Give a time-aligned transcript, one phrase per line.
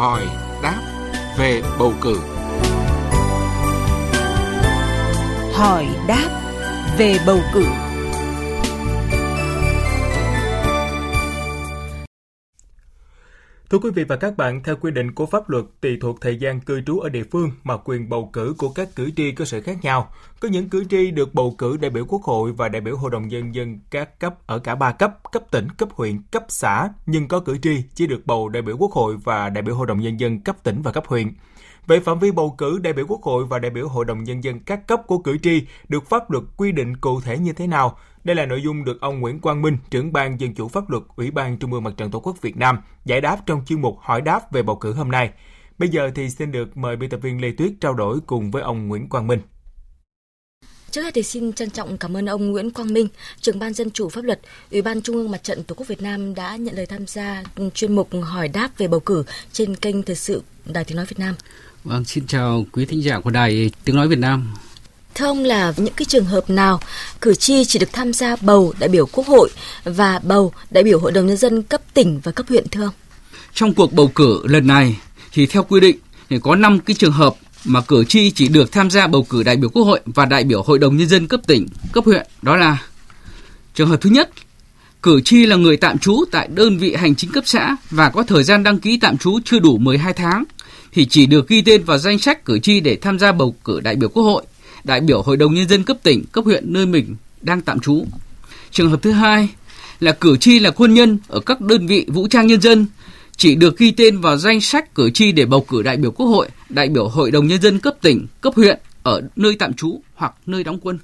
[0.00, 0.26] hỏi
[0.62, 0.80] đáp
[1.38, 2.20] về bầu cử.
[5.54, 6.28] Hỏi đáp
[6.98, 7.64] về bầu cử.
[13.70, 16.36] Thưa quý vị và các bạn, theo quy định của pháp luật, tùy thuộc thời
[16.36, 19.44] gian cư trú ở địa phương mà quyền bầu cử của các cử tri có
[19.44, 20.12] sự khác nhau.
[20.40, 23.10] Có những cử tri được bầu cử đại biểu quốc hội và đại biểu hội
[23.10, 26.88] đồng nhân dân các cấp ở cả ba cấp, cấp tỉnh, cấp huyện, cấp xã,
[27.06, 29.86] nhưng có cử tri chỉ được bầu đại biểu quốc hội và đại biểu hội
[29.86, 31.32] đồng nhân dân cấp tỉnh và cấp huyện.
[31.86, 34.44] Về phạm vi bầu cử đại biểu Quốc hội và đại biểu Hội đồng Nhân
[34.44, 37.66] dân các cấp của cử tri được pháp luật quy định cụ thể như thế
[37.66, 37.98] nào?
[38.24, 41.02] Đây là nội dung được ông Nguyễn Quang Minh, trưởng ban Dân chủ pháp luật
[41.16, 43.96] Ủy ban Trung ương Mặt trận Tổ quốc Việt Nam giải đáp trong chuyên mục
[44.00, 45.30] hỏi đáp về bầu cử hôm nay.
[45.78, 48.62] Bây giờ thì xin được mời biên tập viên Lê Tuyết trao đổi cùng với
[48.62, 49.40] ông Nguyễn Quang Minh.
[50.90, 53.08] Trước hết thì xin trân trọng cảm ơn ông Nguyễn Quang Minh,
[53.40, 56.02] trưởng ban dân chủ pháp luật, Ủy ban Trung ương Mặt trận Tổ quốc Việt
[56.02, 57.42] Nam đã nhận lời tham gia
[57.74, 61.18] chuyên mục hỏi đáp về bầu cử trên kênh Thời sự Đài Tiếng nói Việt
[61.18, 61.34] Nam.
[61.84, 64.54] Vâng, xin chào quý thính giả của Đài Tiếng Nói Việt Nam.
[65.14, 66.80] Thưa ông là những cái trường hợp nào
[67.20, 69.50] cử tri chỉ được tham gia bầu đại biểu Quốc hội
[69.84, 72.94] và bầu đại biểu Hội đồng Nhân dân cấp tỉnh và cấp huyện thưa ông?
[73.54, 74.96] Trong cuộc bầu cử lần này
[75.32, 75.96] thì theo quy định
[76.30, 79.42] thì có 5 cái trường hợp mà cử tri chỉ được tham gia bầu cử
[79.42, 82.26] đại biểu Quốc hội và đại biểu Hội đồng Nhân dân cấp tỉnh, cấp huyện.
[82.42, 82.78] Đó là
[83.74, 84.30] trường hợp thứ nhất,
[85.02, 88.22] cử tri là người tạm trú tại đơn vị hành chính cấp xã và có
[88.22, 90.44] thời gian đăng ký tạm trú chưa đủ 12 tháng
[90.92, 93.80] thì chỉ được ghi tên vào danh sách cử tri để tham gia bầu cử
[93.80, 94.42] đại biểu Quốc hội,
[94.84, 98.04] đại biểu Hội đồng Nhân dân cấp tỉnh, cấp huyện nơi mình đang tạm trú.
[98.70, 99.48] Trường hợp thứ hai
[100.00, 102.86] là cử tri là quân nhân ở các đơn vị vũ trang nhân dân
[103.36, 106.26] chỉ được ghi tên vào danh sách cử tri để bầu cử đại biểu Quốc
[106.26, 110.00] hội, đại biểu Hội đồng Nhân dân cấp tỉnh, cấp huyện ở nơi tạm trú
[110.14, 110.98] hoặc nơi đóng quân.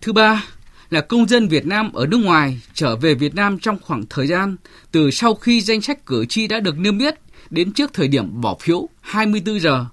[0.00, 0.44] Thứ ba
[0.90, 4.26] là công dân Việt Nam ở nước ngoài trở về Việt Nam trong khoảng thời
[4.26, 4.56] gian
[4.92, 7.14] từ sau khi danh sách cử tri đã được niêm yết
[7.50, 9.86] đến trước thời điểm bỏ phiếu 24 giờ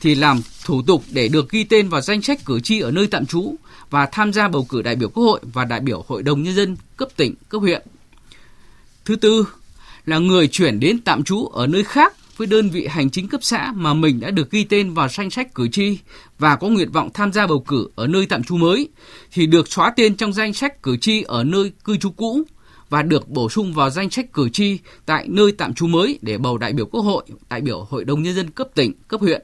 [0.00, 3.06] thì làm thủ tục để được ghi tên vào danh sách cử tri ở nơi
[3.06, 3.54] tạm trú
[3.90, 6.54] và tham gia bầu cử đại biểu Quốc hội và đại biểu Hội đồng Nhân
[6.54, 7.82] dân cấp tỉnh, cấp huyện.
[9.04, 9.46] Thứ tư
[10.06, 13.40] là người chuyển đến tạm trú ở nơi khác với đơn vị hành chính cấp
[13.44, 15.98] xã mà mình đã được ghi tên vào danh sách cử tri
[16.38, 18.88] và có nguyện vọng tham gia bầu cử ở nơi tạm trú mới
[19.32, 22.42] thì được xóa tên trong danh sách cử tri ở nơi cư trú cũ
[22.94, 26.38] và được bổ sung vào danh sách cử tri tại nơi tạm trú mới để
[26.38, 29.42] bầu đại biểu Quốc hội, đại biểu Hội đồng Nhân dân cấp tỉnh, cấp huyện.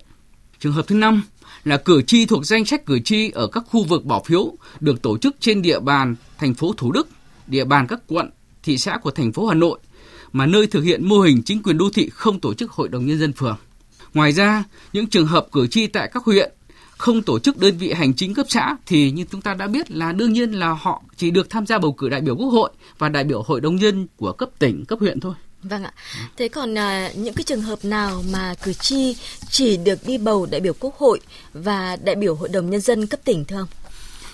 [0.60, 1.22] Trường hợp thứ năm
[1.64, 5.02] là cử tri thuộc danh sách cử tri ở các khu vực bỏ phiếu được
[5.02, 7.08] tổ chức trên địa bàn thành phố Thủ Đức,
[7.46, 8.30] địa bàn các quận,
[8.62, 9.78] thị xã của thành phố Hà Nội
[10.32, 13.06] mà nơi thực hiện mô hình chính quyền đô thị không tổ chức Hội đồng
[13.06, 13.56] Nhân dân phường.
[14.14, 16.52] Ngoài ra, những trường hợp cử tri tại các huyện
[17.00, 19.90] không tổ chức đơn vị hành chính cấp xã thì như chúng ta đã biết
[19.90, 22.70] là đương nhiên là họ chỉ được tham gia bầu cử đại biểu quốc hội
[22.98, 25.34] và đại biểu hội đồng nhân của cấp tỉnh, cấp huyện thôi.
[25.62, 25.92] Vâng ạ.
[26.36, 29.16] Thế còn à, những cái trường hợp nào mà cử tri
[29.50, 31.20] chỉ được đi bầu đại biểu quốc hội
[31.52, 33.68] và đại biểu hội đồng nhân dân cấp tỉnh thưa ông?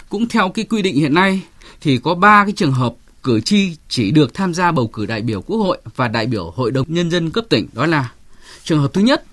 [0.08, 1.40] Cũng theo cái quy định hiện nay
[1.80, 5.22] thì có ba cái trường hợp cử tri chỉ được tham gia bầu cử đại
[5.22, 8.12] biểu quốc hội và đại biểu hội đồng nhân dân cấp tỉnh đó là
[8.64, 9.24] trường hợp thứ nhất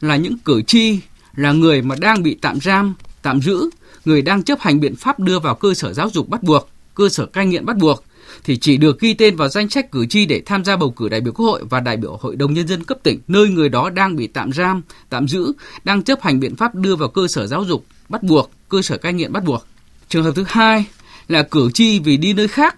[0.00, 0.98] là những cử tri
[1.36, 3.70] là người mà đang bị tạm giam, tạm giữ,
[4.04, 7.08] người đang chấp hành biện pháp đưa vào cơ sở giáo dục bắt buộc, cơ
[7.08, 8.04] sở cai nghiện bắt buộc
[8.44, 11.08] thì chỉ được ghi tên vào danh sách cử tri để tham gia bầu cử
[11.08, 13.68] đại biểu Quốc hội và đại biểu Hội đồng nhân dân cấp tỉnh nơi người
[13.68, 15.52] đó đang bị tạm giam, tạm giữ,
[15.84, 18.96] đang chấp hành biện pháp đưa vào cơ sở giáo dục bắt buộc, cơ sở
[18.96, 19.66] cai nghiện bắt buộc.
[20.08, 20.84] Trường hợp thứ hai
[21.28, 22.76] là cử tri vì đi nơi khác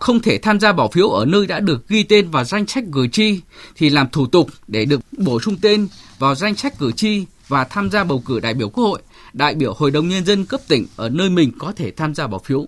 [0.00, 2.84] không thể tham gia bỏ phiếu ở nơi đã được ghi tên vào danh sách
[2.92, 3.40] cử tri
[3.76, 7.64] thì làm thủ tục để được bổ sung tên vào danh sách cử tri và
[7.64, 9.02] tham gia bầu cử đại biểu Quốc hội,
[9.32, 12.26] đại biểu Hội đồng Nhân dân cấp tỉnh ở nơi mình có thể tham gia
[12.26, 12.66] bỏ phiếu.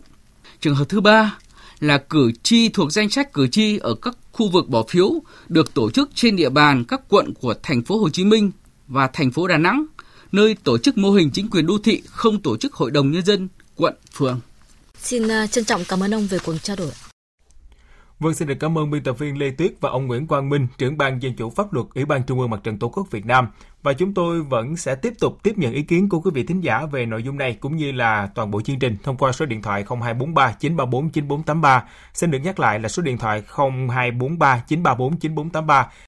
[0.60, 1.38] Trường hợp thứ ba
[1.80, 5.10] là cử tri thuộc danh sách cử tri ở các khu vực bỏ phiếu
[5.48, 8.50] được tổ chức trên địa bàn các quận của thành phố Hồ Chí Minh
[8.88, 9.86] và thành phố Đà Nẵng,
[10.32, 13.24] nơi tổ chức mô hình chính quyền đô thị không tổ chức Hội đồng Nhân
[13.24, 14.40] dân, quận, phường.
[15.02, 16.90] Xin à, trân trọng cảm ơn ông về cuộc trao đổi.
[18.20, 20.66] Vâng, xin được cảm ơn biên tập viên Lê Tuyết và ông Nguyễn Quang Minh,
[20.78, 23.26] trưởng ban dân chủ pháp luật Ủy ban Trung ương Mặt trận Tổ quốc Việt
[23.26, 23.48] Nam.
[23.82, 26.60] Và chúng tôi vẫn sẽ tiếp tục tiếp nhận ý kiến của quý vị thính
[26.60, 29.46] giả về nội dung này cũng như là toàn bộ chương trình thông qua số
[29.46, 31.84] điện thoại 0243 934 9483.
[32.14, 35.88] Xin được nhắc lại là số điện thoại 0243 934 9483